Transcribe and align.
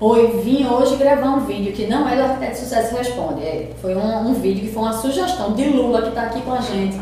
Oi, 0.00 0.40
vim 0.42 0.66
hoje 0.66 0.96
gravar 0.96 1.36
um 1.36 1.46
vídeo 1.46 1.72
que 1.72 1.86
não 1.86 2.08
é 2.08 2.16
do 2.16 2.22
Arquiteto 2.22 2.58
Sucesso 2.58 2.96
Responde. 2.96 3.44
É, 3.44 3.70
foi 3.80 3.94
um, 3.94 4.28
um, 4.28 4.34
vídeo 4.34 4.62
que 4.62 4.72
foi 4.72 4.82
uma 4.82 4.92
sugestão 4.92 5.52
de 5.52 5.66
Lula 5.68 6.02
que 6.02 6.08
está 6.08 6.22
aqui 6.22 6.42
com 6.42 6.52
a 6.52 6.60
gente. 6.60 6.98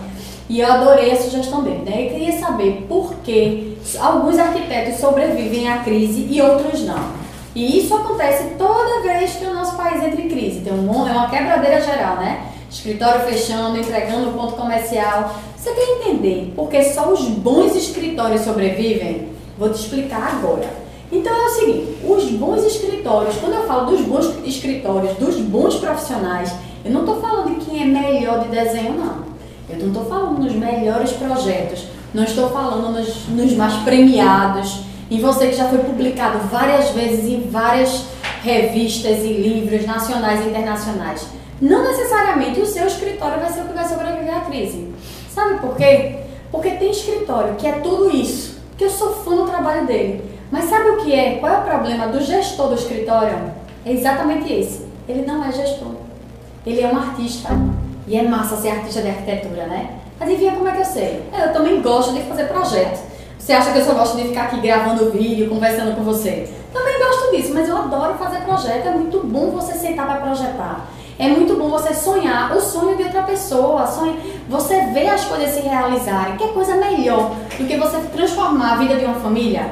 E 0.46 0.60
eu 0.60 0.70
adorei 0.70 1.10
a 1.10 1.16
sugestão 1.16 1.62
dele. 1.62 1.84
Né? 1.86 2.04
Eu 2.04 2.10
queria 2.10 2.38
saber 2.38 2.84
por 2.86 3.14
que 3.24 3.78
alguns 3.98 4.38
arquitetos 4.38 5.00
sobrevivem 5.00 5.70
à 5.70 5.78
crise 5.78 6.26
e 6.30 6.42
outros 6.42 6.82
não. 6.82 7.02
E 7.54 7.78
isso 7.78 7.94
acontece 7.94 8.56
toda 8.58 9.00
vez 9.00 9.36
que 9.36 9.46
o 9.46 9.54
nosso 9.54 9.74
país 9.74 10.04
entra 10.04 10.20
em 10.20 10.28
crise. 10.28 10.60
Tem 10.60 10.74
um, 10.74 11.08
é 11.08 11.12
uma 11.12 11.30
quebradeira 11.30 11.80
geral, 11.80 12.16
né? 12.16 12.46
Escritório 12.70 13.22
fechando, 13.22 13.78
entregando 13.78 14.32
ponto 14.32 14.52
comercial. 14.52 15.34
Você 15.56 15.72
quer 15.72 15.96
entender 15.96 16.52
por 16.54 16.68
que 16.68 16.84
só 16.84 17.10
os 17.10 17.22
bons 17.22 17.74
escritórios 17.74 18.42
sobrevivem? 18.42 19.30
Vou 19.56 19.70
te 19.70 19.80
explicar 19.80 20.34
agora. 20.36 20.81
Então 21.12 21.30
é 21.30 21.44
o 21.44 21.50
seguinte, 21.50 21.98
os 22.08 22.24
bons 22.30 22.64
escritórios, 22.64 23.36
quando 23.36 23.52
eu 23.52 23.66
falo 23.66 23.90
dos 23.90 24.00
bons 24.00 24.32
escritórios, 24.46 25.14
dos 25.18 25.36
bons 25.36 25.74
profissionais, 25.74 26.50
eu 26.82 26.90
não 26.90 27.00
estou 27.00 27.20
falando 27.20 27.50
de 27.50 27.66
quem 27.66 27.82
é 27.82 27.84
melhor 27.84 28.40
de 28.40 28.48
desenho, 28.48 28.94
não. 28.94 29.22
Eu 29.68 29.78
não 29.78 29.88
estou 29.88 30.06
falando 30.06 30.38
nos 30.38 30.54
melhores 30.54 31.12
projetos, 31.12 31.84
não 32.14 32.24
estou 32.24 32.48
falando 32.48 32.92
nos, 32.92 33.28
nos 33.28 33.52
mais 33.52 33.74
premiados, 33.82 34.84
em 35.10 35.20
você 35.20 35.48
que 35.48 35.56
já 35.56 35.68
foi 35.68 35.80
publicado 35.80 36.38
várias 36.50 36.88
vezes 36.92 37.26
em 37.26 37.42
várias 37.42 38.06
revistas 38.42 39.18
e 39.18 39.34
livros 39.34 39.84
nacionais 39.84 40.40
e 40.40 40.48
internacionais. 40.48 41.26
Não 41.60 41.84
necessariamente 41.84 42.58
o 42.58 42.66
seu 42.66 42.86
escritório 42.86 43.38
vai 43.38 43.52
ser 43.52 43.60
o 43.60 43.64
que 43.64 43.74
vai 43.74 43.86
sobreviver 43.86 44.34
à 44.34 44.40
crise. 44.40 44.88
Sabe 45.28 45.60
por 45.60 45.76
quê? 45.76 46.20
Porque 46.50 46.70
tem 46.70 46.90
escritório 46.90 47.54
que 47.56 47.66
é 47.66 47.72
tudo 47.72 48.10
isso, 48.10 48.58
que 48.78 48.84
eu 48.84 48.90
sou 48.90 49.12
fã 49.16 49.36
do 49.36 49.44
trabalho 49.44 49.86
dele 49.86 50.31
mas 50.52 50.66
sabe 50.66 50.90
o 50.90 50.96
que 50.98 51.14
é? 51.14 51.38
Qual 51.38 51.50
é 51.50 51.56
o 51.56 51.62
problema 51.62 52.08
do 52.08 52.20
gestor 52.20 52.68
do 52.68 52.74
escritório? 52.74 53.38
É 53.86 53.92
exatamente 53.92 54.52
esse. 54.52 54.86
Ele 55.08 55.24
não 55.26 55.42
é 55.42 55.50
gestor. 55.50 55.94
Ele 56.66 56.82
é 56.82 56.88
um 56.88 56.98
artista. 56.98 57.48
E 58.06 58.18
é 58.18 58.22
massa 58.22 58.58
ser 58.58 58.68
artista 58.68 59.00
de 59.00 59.08
arquitetura, 59.08 59.66
né? 59.66 59.92
Adivinha 60.20 60.52
como 60.52 60.68
é 60.68 60.72
que 60.72 60.82
eu 60.82 60.84
sei? 60.84 61.22
Eu 61.32 61.54
também 61.54 61.80
gosto 61.80 62.12
de 62.12 62.20
fazer 62.24 62.44
projeto. 62.48 63.00
Você 63.38 63.54
acha 63.54 63.72
que 63.72 63.78
eu 63.78 63.84
só 63.84 63.94
gosto 63.94 64.18
de 64.18 64.28
ficar 64.28 64.42
aqui 64.42 64.60
gravando 64.60 65.10
vídeo, 65.10 65.48
conversando 65.48 65.96
com 65.96 66.02
você? 66.02 66.46
Também 66.70 66.98
gosto 66.98 67.34
disso, 67.34 67.54
mas 67.54 67.66
eu 67.66 67.76
adoro 67.78 68.18
fazer 68.18 68.42
projeto. 68.42 68.88
É 68.88 68.90
muito 68.90 69.26
bom 69.26 69.52
você 69.52 69.72
sentar 69.72 70.06
para 70.06 70.20
projetar. 70.20 70.86
É 71.18 71.28
muito 71.28 71.56
bom 71.56 71.70
você 71.70 71.94
sonhar 71.94 72.54
o 72.54 72.60
sonho 72.60 72.94
de 72.94 73.04
outra 73.04 73.22
pessoa, 73.22 73.86
sonha, 73.86 74.16
você 74.50 74.82
ver 74.92 75.08
as 75.08 75.24
coisas 75.24 75.48
se 75.48 75.60
realizarem. 75.60 76.36
Que 76.36 76.48
coisa 76.48 76.74
melhor 76.74 77.30
do 77.58 77.66
que 77.66 77.76
você 77.78 77.96
transformar 78.12 78.74
a 78.74 78.76
vida 78.76 78.96
de 78.96 79.06
uma 79.06 79.14
família? 79.14 79.70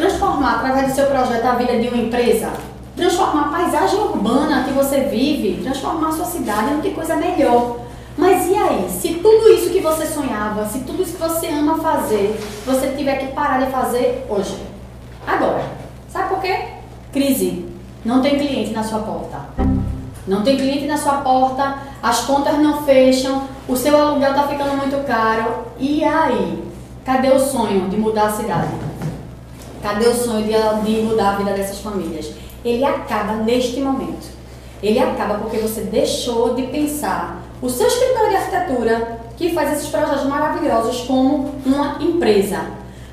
Transformar 0.00 0.56
através 0.56 0.88
do 0.88 0.94
seu 0.94 1.06
projeto 1.06 1.44
a 1.44 1.54
vida 1.54 1.78
de 1.78 1.88
uma 1.88 1.98
empresa, 1.98 2.50
transformar 2.96 3.46
a 3.46 3.58
paisagem 3.58 4.00
urbana 4.00 4.64
que 4.64 4.72
você 4.72 5.00
vive, 5.00 5.62
transformar 5.62 6.08
a 6.08 6.12
sua 6.12 6.24
cidade, 6.24 6.70
não 6.70 6.80
tem 6.80 6.94
coisa 6.94 7.14
melhor. 7.16 7.76
Mas 8.16 8.48
e 8.48 8.54
aí, 8.54 8.88
se 8.90 9.14
tudo 9.14 9.48
isso 9.52 9.70
que 9.70 9.80
você 9.80 10.06
sonhava, 10.06 10.66
se 10.66 10.80
tudo 10.80 11.02
isso 11.02 11.12
que 11.12 11.22
você 11.22 11.48
ama 11.48 11.78
fazer, 11.78 12.38
você 12.66 12.88
tiver 12.96 13.16
que 13.16 13.32
parar 13.32 13.64
de 13.64 13.70
fazer 13.70 14.26
hoje? 14.28 14.58
Agora. 15.26 15.62
Sabe 16.10 16.28
por 16.30 16.40
quê? 16.40 16.64
Crise. 17.12 17.66
Não 18.04 18.20
tem 18.20 18.38
cliente 18.38 18.72
na 18.72 18.82
sua 18.82 19.00
porta. 19.00 19.38
Não 20.26 20.42
tem 20.42 20.56
cliente 20.56 20.86
na 20.86 20.96
sua 20.96 21.18
porta, 21.18 21.78
as 22.02 22.20
contas 22.20 22.58
não 22.58 22.82
fecham, 22.82 23.44
o 23.68 23.76
seu 23.76 23.96
aluguel 23.96 24.30
está 24.30 24.48
ficando 24.48 24.76
muito 24.76 25.06
caro. 25.06 25.66
E 25.78 26.04
aí? 26.04 26.62
Cadê 27.04 27.30
o 27.30 27.38
sonho 27.38 27.88
de 27.88 27.96
mudar 27.96 28.26
a 28.26 28.30
cidade? 28.30 28.89
Cadê 29.82 30.08
o 30.08 30.14
sonho 30.14 30.44
de, 30.44 30.52
de 30.84 31.02
mudar 31.02 31.30
a 31.30 31.36
vida 31.36 31.52
dessas 31.52 31.78
famílias? 31.78 32.32
Ele 32.64 32.84
acaba 32.84 33.34
neste 33.34 33.80
momento. 33.80 34.28
Ele 34.82 34.98
acaba 34.98 35.34
porque 35.34 35.58
você 35.58 35.82
deixou 35.82 36.54
de 36.54 36.64
pensar 36.64 37.42
o 37.62 37.68
seu 37.68 37.86
escritório 37.86 38.30
de 38.30 38.36
arquitetura, 38.36 39.20
que 39.36 39.52
faz 39.54 39.72
esses 39.72 39.88
projetos 39.88 40.24
maravilhosos, 40.26 41.02
como 41.02 41.54
uma 41.64 41.96
empresa. 42.00 42.64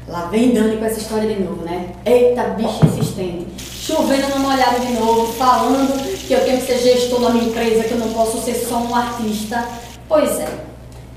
Lá 0.07 0.25
vem 0.25 0.53
Dani 0.53 0.78
com 0.78 0.85
essa 0.85 1.00
história 1.00 1.33
de 1.33 1.41
novo, 1.41 1.63
né? 1.63 1.94
Eita, 2.05 2.44
bicho 2.44 2.85
insistente. 2.85 3.47
Chovendo 3.59 4.29
numa 4.35 4.53
olhada 4.53 4.79
de 4.79 4.94
novo, 4.94 5.34
falando 5.34 6.01
que 6.28 6.34
eu 6.34 6.44
tenho 6.44 6.59
que 6.59 6.66
ser 6.66 6.78
gestor 6.79 7.22
da 7.22 7.29
minha 7.29 7.45
empresa, 7.45 7.84
que 7.84 7.91
eu 7.91 7.97
não 7.97 8.13
posso 8.13 8.41
ser 8.41 8.53
só 8.53 8.78
um 8.78 8.95
artista. 8.95 9.66
Pois 10.07 10.39
é, 10.39 10.47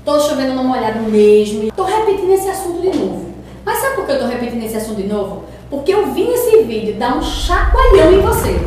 tô 0.03 0.19
chovendo 0.19 0.53
numa 0.53 0.77
olhada 0.77 0.99
mesmo. 0.99 1.71
Tô 1.71 1.83
repetindo 1.83 2.31
esse 2.31 2.49
assunto 2.49 2.81
de 2.81 2.97
novo. 2.97 3.30
Mas 3.65 3.77
sabe 3.77 3.95
por 3.95 4.05
que 4.05 4.11
eu 4.11 4.19
tô 4.19 4.25
repetindo 4.25 4.63
esse 4.63 4.77
assunto 4.77 5.01
de 5.01 5.07
novo? 5.07 5.43
Porque 5.69 5.93
eu 5.93 6.07
vim 6.07 6.29
nesse 6.29 6.63
vídeo 6.63 6.95
dar 6.95 7.17
um 7.17 7.21
chacoalhão 7.21 8.11
em 8.11 8.21
você. 8.21 8.59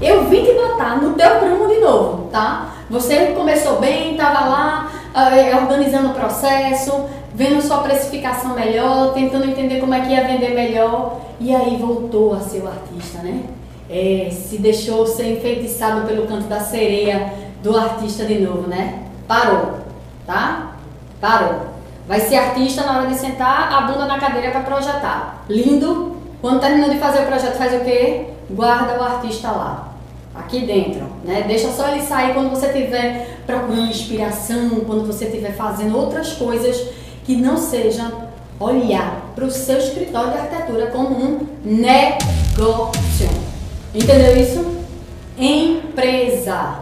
Eu 0.00 0.24
vim 0.24 0.44
te 0.44 0.52
botar 0.54 0.96
no 0.96 1.14
teu 1.14 1.30
prumo 1.38 1.68
de 1.68 1.78
novo, 1.78 2.28
tá? 2.30 2.74
Você 2.90 3.26
começou 3.28 3.78
bem, 3.78 4.16
tava 4.16 4.46
lá 4.46 4.90
uh, 5.14 5.62
organizando 5.62 6.08
o 6.08 6.14
processo, 6.14 7.04
vendo 7.34 7.62
sua 7.62 7.78
precificação 7.78 8.54
melhor, 8.54 9.12
tentando 9.14 9.46
entender 9.46 9.80
como 9.80 9.94
é 9.94 10.00
que 10.00 10.12
ia 10.12 10.26
vender 10.26 10.54
melhor, 10.54 11.20
e 11.40 11.54
aí 11.54 11.76
voltou 11.76 12.34
a 12.34 12.40
ser 12.40 12.62
o 12.62 12.68
artista, 12.68 13.18
né? 13.22 13.44
É, 13.88 14.30
se 14.30 14.58
deixou 14.58 15.06
ser 15.06 15.32
enfeitiçado 15.32 16.06
pelo 16.06 16.26
canto 16.26 16.46
da 16.46 16.60
sereia 16.60 17.32
do 17.62 17.76
artista 17.76 18.24
de 18.24 18.38
novo, 18.38 18.68
né? 18.68 19.04
Parou, 19.28 19.78
tá? 20.26 20.76
Parou. 21.20 21.72
Vai 22.06 22.20
ser 22.20 22.36
artista 22.36 22.82
na 22.82 22.98
hora 22.98 23.06
de 23.06 23.14
sentar 23.14 23.72
a 23.72 23.80
bunda 23.82 24.06
na 24.06 24.18
cadeira 24.18 24.50
para 24.50 24.62
projetar. 24.62 25.44
Lindo. 25.48 26.16
Quando 26.40 26.60
terminou 26.60 26.90
de 26.90 26.98
fazer 26.98 27.22
o 27.22 27.26
projeto, 27.26 27.56
faz 27.56 27.72
o 27.80 27.84
quê? 27.84 28.26
Guarda 28.50 28.98
o 28.98 29.02
artista 29.02 29.48
lá. 29.52 29.92
Aqui 30.34 30.66
dentro, 30.66 31.06
né? 31.24 31.44
Deixa 31.46 31.70
só 31.70 31.88
ele 31.88 32.02
sair 32.02 32.34
quando 32.34 32.50
você 32.50 32.66
estiver 32.66 33.38
procurando 33.46 33.90
inspiração, 33.90 34.80
quando 34.86 35.06
você 35.06 35.26
estiver 35.26 35.52
fazendo 35.52 35.96
outras 35.96 36.32
coisas 36.32 36.88
que 37.24 37.36
não 37.36 37.56
sejam 37.56 38.10
olhar 38.58 39.32
para 39.36 39.44
o 39.44 39.50
seu 39.50 39.78
escritório 39.78 40.32
de 40.32 40.38
arquitetura 40.38 40.86
como 40.86 41.14
um 41.14 41.46
negócio. 41.64 43.28
Entendeu 43.94 44.36
isso? 44.36 44.82
Empresa. 45.38 46.78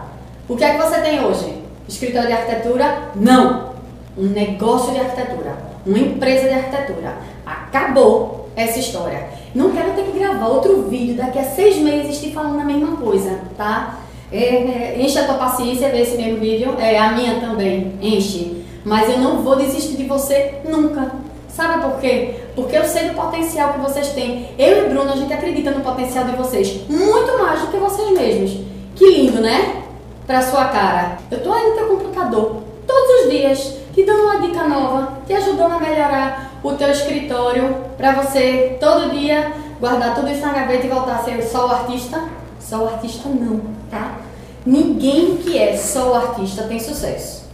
O 0.49 0.55
que 0.55 0.63
é 0.63 0.71
que 0.71 0.81
você 0.81 1.01
tem 1.01 1.23
hoje? 1.23 1.61
Escritório 1.87 2.27
de 2.27 2.33
arquitetura? 2.33 3.11
Não 3.15 3.70
um 4.17 4.25
negócio 4.25 4.93
de 4.93 4.99
arquitetura, 4.99 5.57
uma 5.85 5.97
empresa 5.97 6.47
de 6.47 6.53
arquitetura. 6.53 7.15
Acabou 7.45 8.49
essa 8.55 8.79
história. 8.79 9.29
Não 9.53 9.71
quero 9.71 9.93
ter 9.93 10.03
que 10.03 10.19
gravar 10.19 10.47
outro 10.47 10.83
vídeo 10.83 11.15
daqui 11.15 11.39
a 11.39 11.43
seis 11.43 11.77
meses 11.77 12.19
te 12.19 12.31
falando 12.31 12.59
a 12.59 12.63
mesma 12.63 12.97
coisa, 12.97 13.39
tá? 13.57 13.99
É, 14.31 14.37
é, 14.37 14.95
enche 14.97 15.19
a 15.19 15.25
tua 15.25 15.35
paciência 15.35 15.89
ver 15.89 16.01
esse 16.01 16.15
mesmo 16.15 16.39
vídeo, 16.39 16.75
é 16.79 16.97
a 16.97 17.11
minha 17.11 17.39
também, 17.39 17.93
enche. 18.01 18.63
Mas 18.83 19.09
eu 19.09 19.19
não 19.19 19.41
vou 19.41 19.57
desistir 19.57 19.97
de 19.97 20.03
você 20.05 20.55
nunca. 20.67 21.11
Sabe 21.49 21.83
por 21.83 21.99
quê? 21.99 22.35
Porque 22.55 22.77
eu 22.77 22.85
sei 22.85 23.09
do 23.09 23.13
potencial 23.13 23.73
que 23.73 23.79
vocês 23.79 24.09
têm. 24.09 24.47
Eu 24.57 24.85
e 24.85 24.89
Bruno, 24.89 25.11
a 25.11 25.15
gente 25.17 25.33
acredita 25.33 25.71
no 25.71 25.81
potencial 25.81 26.23
de 26.25 26.35
vocês 26.35 26.81
muito 26.89 27.37
mais 27.37 27.61
do 27.61 27.67
que 27.67 27.77
vocês 27.77 28.09
mesmos. 28.11 28.57
Que 28.95 29.05
lindo, 29.05 29.41
né? 29.41 29.83
Pra 30.25 30.41
sua 30.41 30.65
cara. 30.65 31.17
Eu 31.29 31.43
tô 31.43 31.51
aí 31.51 31.69
no 31.69 31.75
teu 31.75 31.87
computador 31.87 32.61
todos 32.87 33.25
os 33.25 33.31
dias 33.31 33.80
te 33.93 34.05
dando 34.05 34.23
uma 34.23 34.41
dica 34.41 34.67
nova, 34.67 35.19
te 35.25 35.33
ajudando 35.33 35.73
a 35.73 35.79
melhorar 35.79 36.51
o 36.63 36.73
teu 36.73 36.89
escritório 36.89 37.75
para 37.97 38.13
você 38.13 38.77
todo 38.79 39.11
dia 39.11 39.53
guardar 39.79 40.13
tudo 40.13 40.29
isso 40.29 40.41
na 40.41 40.53
gaveta 40.53 40.85
e 40.85 40.89
voltar 40.89 41.15
a 41.15 41.23
ser 41.23 41.41
só 41.41 41.67
o 41.67 41.71
artista. 41.71 42.23
Só 42.59 42.83
o 42.83 42.87
artista 42.87 43.27
não, 43.27 43.61
tá? 43.89 44.19
Ninguém 44.65 45.37
que 45.37 45.57
é 45.57 45.75
só 45.75 46.11
o 46.11 46.13
artista 46.13 46.63
tem 46.63 46.79
sucesso. 46.79 47.49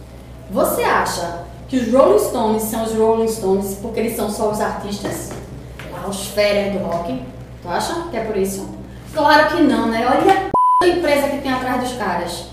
Você 0.50 0.82
acha 0.82 1.44
que 1.66 1.78
os 1.78 1.92
Rolling 1.92 2.18
Stones 2.18 2.62
são 2.62 2.84
os 2.84 2.94
Rolling 2.94 3.28
Stones 3.28 3.78
porque 3.80 4.00
eles 4.00 4.16
são 4.16 4.30
só 4.30 4.50
os 4.50 4.60
artistas? 4.60 5.30
Lá, 5.90 6.06
os 6.06 6.28
férias 6.28 6.74
do 6.74 6.86
rock. 6.86 7.22
Tu 7.62 7.68
acha 7.68 8.08
que 8.10 8.16
é 8.16 8.24
por 8.24 8.36
isso? 8.36 8.68
Claro 9.14 9.56
que 9.56 9.62
não, 9.62 9.86
né? 9.86 10.06
Olha 10.06 10.50
a 10.82 10.86
empresa 10.86 11.28
que 11.28 11.38
tem 11.38 11.52
atrás 11.52 11.82
dos 11.82 11.92
caras. 11.94 12.44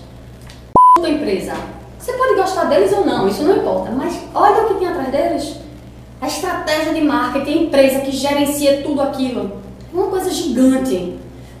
A 0.98 1.08
empresa. 1.08 1.52
Você 1.98 2.12
pode 2.12 2.34
gostar 2.34 2.64
deles 2.64 2.92
ou 2.92 3.04
não, 3.04 3.28
isso 3.28 3.42
não 3.42 3.56
importa, 3.56 3.90
mas 3.90 4.18
olha 4.34 4.64
o 4.64 4.68
que 4.68 4.74
tem 4.74 4.88
atrás 4.88 5.10
deles. 5.10 5.56
A 6.20 6.26
estratégia 6.26 6.94
de 6.94 7.00
marketing, 7.02 7.50
a 7.50 7.62
empresa 7.62 8.00
que 8.00 8.10
gerencia 8.10 8.82
tudo 8.82 9.02
aquilo. 9.02 9.52
Uma 9.92 10.06
coisa 10.06 10.30
gigante. 10.30 11.14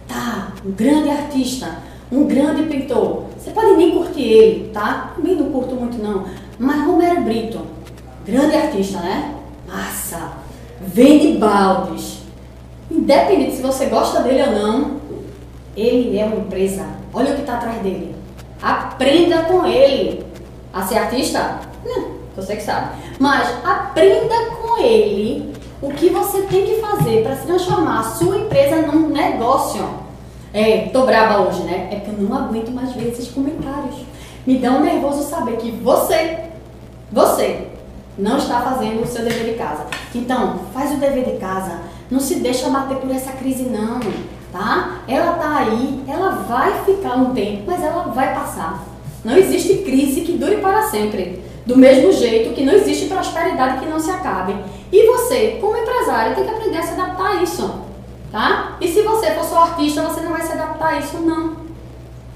Tá, 0.08 0.52
um 0.64 0.70
grande 0.70 1.10
artista, 1.10 1.78
um 2.12 2.24
grande 2.24 2.62
pintor. 2.64 3.24
Você 3.38 3.50
pode 3.50 3.76
nem 3.76 3.90
curtir 3.92 4.22
ele, 4.22 4.70
tá? 4.72 5.12
Também 5.16 5.36
não 5.36 5.50
curto 5.50 5.74
muito 5.74 6.00
não. 6.02 6.24
Mas 6.58 6.86
Romero 6.86 7.22
Brito, 7.22 7.60
grande 8.24 8.56
artista, 8.56 8.98
né? 9.00 9.34
Massa. 9.66 10.32
Vende 10.80 11.38
baldes. 11.38 12.18
Independente 12.90 13.56
se 13.56 13.62
você 13.62 13.86
gosta 13.86 14.20
dele 14.22 14.42
ou 14.42 14.52
não, 14.52 14.96
ele 15.76 16.18
é 16.18 16.24
uma 16.24 16.36
empresa. 16.36 16.86
Olha 17.12 17.32
o 17.32 17.34
que 17.34 17.40
está 17.40 17.54
atrás 17.54 17.82
dele. 17.82 18.14
Aprenda 18.62 19.42
com 19.42 19.66
ele 19.66 20.25
a 20.76 20.82
ser 20.86 20.98
artista? 20.98 21.60
Não, 21.84 22.08
você 22.36 22.56
que 22.56 22.62
sabe. 22.62 22.90
Mas 23.18 23.48
aprenda 23.64 24.34
com 24.60 24.78
ele 24.78 25.54
o 25.80 25.90
que 25.90 26.10
você 26.10 26.42
tem 26.42 26.66
que 26.66 26.80
fazer 26.80 27.22
para 27.22 27.36
se 27.36 27.46
transformar 27.46 28.00
a 28.00 28.02
sua 28.02 28.36
empresa 28.36 28.82
num 28.82 29.08
negócio. 29.08 29.88
É, 30.52 30.88
tô 30.92 31.06
braba 31.06 31.40
hoje, 31.40 31.62
né? 31.62 31.88
É 31.90 31.96
que 32.00 32.08
eu 32.08 32.28
não 32.28 32.36
aguento 32.36 32.70
mais 32.70 32.92
ver 32.92 33.08
esses 33.08 33.28
comentários. 33.28 33.96
Me 34.46 34.58
dá 34.58 34.72
um 34.72 34.80
nervoso 34.80 35.22
saber 35.28 35.56
que 35.56 35.70
você, 35.70 36.44
você, 37.10 37.68
não 38.18 38.36
está 38.36 38.60
fazendo 38.60 39.02
o 39.02 39.06
seu 39.06 39.24
dever 39.24 39.52
de 39.52 39.58
casa. 39.58 39.86
Então, 40.14 40.60
faz 40.72 40.92
o 40.92 40.96
dever 40.98 41.24
de 41.24 41.38
casa. 41.38 41.80
Não 42.10 42.20
se 42.20 42.36
deixa 42.36 42.68
bater 42.68 42.98
por 42.98 43.10
essa 43.10 43.32
crise, 43.32 43.64
não, 43.64 43.98
tá? 44.52 45.00
Ela 45.08 45.32
tá 45.32 45.56
aí, 45.56 46.04
ela 46.06 46.30
vai 46.48 46.84
ficar 46.84 47.16
um 47.16 47.34
tempo, 47.34 47.64
mas 47.66 47.82
ela 47.82 48.04
vai 48.04 48.34
passar. 48.34 48.95
Não 49.26 49.36
existe 49.36 49.78
crise 49.78 50.20
que 50.20 50.38
dure 50.38 50.58
para 50.58 50.84
sempre. 50.84 51.42
Do 51.66 51.76
mesmo 51.76 52.12
jeito 52.12 52.54
que 52.54 52.64
não 52.64 52.72
existe 52.72 53.06
prosperidade 53.06 53.80
que 53.80 53.90
não 53.90 53.98
se 53.98 54.08
acabe. 54.08 54.54
E 54.92 55.04
você, 55.04 55.58
como 55.60 55.76
empresário, 55.76 56.36
tem 56.36 56.44
que 56.44 56.50
aprender 56.50 56.78
a 56.78 56.82
se 56.84 56.92
adaptar 56.92 57.32
a 57.32 57.42
isso, 57.42 57.80
tá? 58.30 58.76
E 58.80 58.86
se 58.86 59.02
você 59.02 59.32
for 59.32 59.44
só 59.44 59.62
artista, 59.64 60.02
você 60.02 60.20
não 60.20 60.30
vai 60.30 60.42
se 60.42 60.52
adaptar 60.52 60.90
a 60.90 60.98
isso, 61.00 61.16
não. 61.18 61.56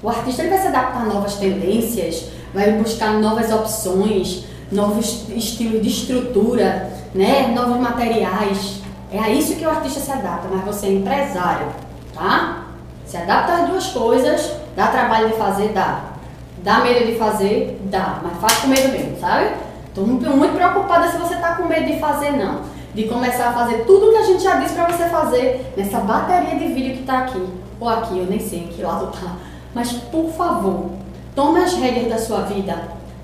O 0.02 0.08
artista 0.08 0.42
ele 0.42 0.50
vai 0.50 0.58
se 0.58 0.66
adaptar 0.66 1.02
a 1.02 1.04
novas 1.04 1.36
tendências, 1.36 2.24
vai 2.52 2.72
buscar 2.72 3.12
novas 3.20 3.52
opções, 3.52 4.46
novos 4.72 5.28
estilos 5.28 5.82
de 5.82 5.88
estrutura, 5.88 6.92
né? 7.14 7.52
novos 7.54 7.78
materiais. 7.78 8.80
É 9.12 9.18
a 9.20 9.30
isso 9.30 9.54
que 9.54 9.64
o 9.64 9.70
artista 9.70 10.00
se 10.00 10.10
adapta, 10.10 10.48
mas 10.52 10.64
você 10.64 10.86
é 10.86 10.92
empresário, 10.94 11.68
tá? 12.12 12.64
Se 13.06 13.16
adapta 13.16 13.62
às 13.62 13.68
duas 13.68 13.86
coisas, 13.86 14.54
dá 14.74 14.88
trabalho 14.88 15.28
de 15.28 15.36
fazer, 15.36 15.68
dá. 15.68 16.09
Dá 16.58 16.80
medo 16.80 17.06
de 17.06 17.16
fazer, 17.16 17.80
dá, 17.84 18.20
mas 18.22 18.36
faz 18.38 18.58
com 18.58 18.68
medo 18.68 18.92
mesmo, 18.92 19.18
sabe? 19.18 19.50
Tô 19.94 20.02
muito, 20.02 20.54
preocupada 20.54 21.08
se 21.08 21.16
você 21.16 21.36
tá 21.36 21.54
com 21.54 21.64
medo 21.64 21.86
de 21.86 21.98
fazer, 21.98 22.32
não. 22.32 22.60
De 22.94 23.04
começar 23.04 23.48
a 23.48 23.52
fazer 23.52 23.84
tudo 23.84 24.10
que 24.10 24.18
a 24.18 24.24
gente 24.24 24.42
já 24.42 24.56
disse 24.56 24.74
para 24.74 24.86
você 24.86 25.04
fazer 25.04 25.72
nessa 25.76 25.98
bateria 26.00 26.58
de 26.58 26.72
vídeo 26.72 26.96
que 26.96 27.04
tá 27.04 27.20
aqui. 27.20 27.44
Ou 27.80 27.88
aqui, 27.88 28.18
eu 28.18 28.26
nem 28.26 28.38
sei 28.38 28.68
que 28.74 28.82
lado 28.82 29.10
tá. 29.12 29.36
Mas, 29.74 29.92
por 29.92 30.30
favor, 30.30 30.90
tome 31.34 31.60
as 31.60 31.74
rédeas 31.74 32.08
da 32.08 32.18
sua 32.18 32.42
vida, 32.42 32.76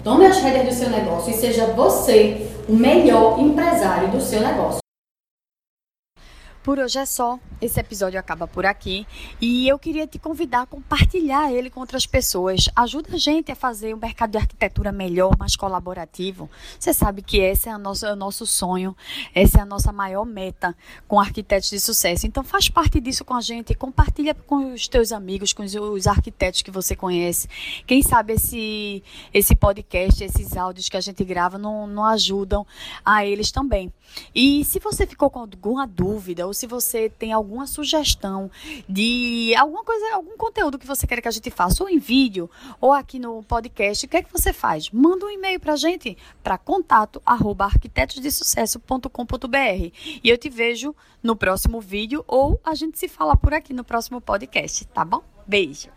tome 0.02 0.24
as 0.26 0.38
rédeas 0.38 0.66
do 0.66 0.72
seu 0.72 0.90
negócio 0.90 1.30
e 1.30 1.34
seja 1.34 1.66
você 1.66 2.46
o 2.68 2.72
melhor 2.72 3.38
empresário 3.38 4.08
do 4.08 4.20
seu 4.20 4.40
negócio. 4.40 4.85
Por 6.66 6.80
hoje 6.80 6.98
é 6.98 7.06
só. 7.06 7.38
Esse 7.58 7.80
episódio 7.80 8.18
acaba 8.18 8.46
por 8.46 8.66
aqui 8.66 9.06
e 9.40 9.66
eu 9.66 9.78
queria 9.78 10.06
te 10.06 10.18
convidar 10.18 10.62
a 10.62 10.66
compartilhar 10.66 11.50
ele 11.50 11.70
com 11.70 11.80
outras 11.80 12.04
pessoas. 12.06 12.68
Ajuda 12.74 13.14
a 13.14 13.16
gente 13.16 13.50
a 13.50 13.56
fazer 13.56 13.94
o 13.94 13.96
mercado 13.96 14.32
de 14.32 14.38
arquitetura 14.38 14.92
melhor, 14.92 15.38
mais 15.38 15.56
colaborativo. 15.56 16.50
Você 16.78 16.92
sabe 16.92 17.22
que 17.22 17.38
esse 17.38 17.68
é 17.68 17.74
o 17.74 17.78
nosso, 17.78 18.04
é 18.04 18.12
o 18.12 18.16
nosso 18.16 18.44
sonho, 18.44 18.94
essa 19.34 19.58
é 19.58 19.60
a 19.62 19.64
nossa 19.64 19.90
maior 19.90 20.26
meta 20.26 20.76
com 21.08 21.18
arquitetos 21.18 21.70
de 21.70 21.80
sucesso. 21.80 22.26
Então 22.26 22.42
faz 22.42 22.68
parte 22.68 23.00
disso 23.00 23.24
com 23.24 23.32
a 23.34 23.40
gente, 23.40 23.74
compartilha 23.74 24.34
com 24.34 24.74
os 24.74 24.86
teus 24.86 25.12
amigos, 25.12 25.52
com 25.52 25.62
os 25.62 26.06
arquitetos 26.06 26.62
que 26.62 26.70
você 26.70 26.96
conhece. 26.96 27.48
Quem 27.86 28.02
sabe 28.02 28.34
esse, 28.34 29.02
esse 29.32 29.54
podcast, 29.54 30.22
esses 30.22 30.56
áudios 30.56 30.88
que 30.88 30.96
a 30.96 31.00
gente 31.00 31.24
grava 31.24 31.56
não, 31.56 31.86
não 31.86 32.04
ajudam 32.04 32.66
a 33.04 33.24
eles 33.24 33.52
também. 33.52 33.90
E 34.34 34.64
se 34.64 34.78
você 34.78 35.06
ficou 35.06 35.30
com 35.30 35.40
alguma 35.40 35.86
dúvida 35.86 36.46
ou 36.46 36.52
se 36.56 36.66
você 36.66 37.08
tem 37.08 37.32
alguma 37.32 37.66
sugestão 37.66 38.50
de 38.88 39.54
alguma 39.56 39.84
coisa, 39.84 40.14
algum 40.14 40.36
conteúdo 40.36 40.78
que 40.78 40.86
você 40.86 41.06
quer 41.06 41.20
que 41.20 41.28
a 41.28 41.30
gente 41.30 41.50
faça, 41.50 41.82
ou 41.82 41.88
em 41.88 41.98
vídeo, 41.98 42.50
ou 42.80 42.92
aqui 42.92 43.18
no 43.18 43.42
podcast, 43.42 44.06
o 44.06 44.08
que 44.08 44.16
é 44.16 44.22
que 44.22 44.32
você 44.32 44.52
faz? 44.52 44.90
Manda 44.90 45.26
um 45.26 45.30
e-mail 45.30 45.60
para 45.60 45.74
a 45.74 45.76
gente 45.76 46.16
para 46.42 46.58
contato 46.58 47.22
arroba 47.24 47.66
arquitetosdesucesso.com.br 47.66 49.92
e 50.22 50.28
eu 50.28 50.38
te 50.38 50.48
vejo 50.48 50.94
no 51.22 51.36
próximo 51.36 51.80
vídeo 51.80 52.24
ou 52.26 52.60
a 52.64 52.74
gente 52.74 52.98
se 52.98 53.08
fala 53.08 53.36
por 53.36 53.54
aqui 53.54 53.72
no 53.72 53.84
próximo 53.84 54.20
podcast, 54.20 54.84
tá 54.86 55.04
bom? 55.04 55.22
Beijo! 55.46 55.95